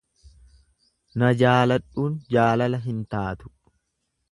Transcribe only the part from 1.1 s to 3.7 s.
Na jaaladhuun jaalala hin taatu.